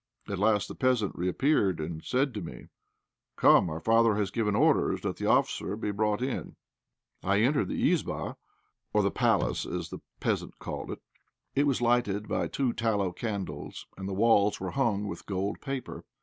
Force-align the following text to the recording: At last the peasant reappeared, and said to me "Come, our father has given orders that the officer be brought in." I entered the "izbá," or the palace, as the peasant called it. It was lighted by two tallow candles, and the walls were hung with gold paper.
At 0.27 0.39
last 0.39 0.67
the 0.67 0.73
peasant 0.73 1.15
reappeared, 1.15 1.79
and 1.79 2.03
said 2.03 2.33
to 2.33 2.41
me 2.41 2.69
"Come, 3.35 3.69
our 3.69 3.79
father 3.79 4.15
has 4.15 4.31
given 4.31 4.55
orders 4.55 5.01
that 5.01 5.17
the 5.17 5.27
officer 5.27 5.75
be 5.75 5.91
brought 5.91 6.23
in." 6.23 6.55
I 7.23 7.41
entered 7.41 7.67
the 7.67 7.93
"izbá," 7.93 8.35
or 8.93 9.03
the 9.03 9.11
palace, 9.11 9.63
as 9.63 9.89
the 9.91 9.99
peasant 10.19 10.57
called 10.57 10.89
it. 10.89 11.03
It 11.53 11.67
was 11.67 11.83
lighted 11.83 12.27
by 12.27 12.47
two 12.47 12.73
tallow 12.73 13.11
candles, 13.11 13.85
and 13.95 14.09
the 14.09 14.15
walls 14.15 14.59
were 14.59 14.71
hung 14.71 15.07
with 15.07 15.27
gold 15.27 15.61
paper. 15.61 16.03